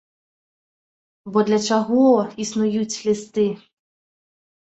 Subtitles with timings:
[1.35, 1.99] Бо для чаго
[2.45, 3.45] існуюць лісты?